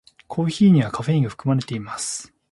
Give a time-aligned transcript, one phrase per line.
[0.25, 2.33] コーヒーにはカフェインが含まれています。